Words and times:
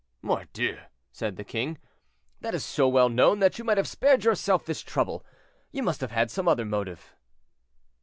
"Mordieu!" 0.23 0.79
said 1.11 1.35
the 1.35 1.43
king, 1.43 1.77
"that 2.39 2.55
is 2.55 2.65
so 2.65 2.87
well 2.87 3.07
known 3.07 3.37
that 3.37 3.59
you 3.59 3.63
might 3.63 3.77
have 3.77 3.87
spared 3.87 4.23
yourself 4.23 4.65
this 4.65 4.81
trouble. 4.81 5.23
You 5.71 5.83
must 5.83 6.01
have 6.01 6.09
had 6.09 6.31
some 6.31 6.47
other 6.47 6.65
motive." 6.65 7.13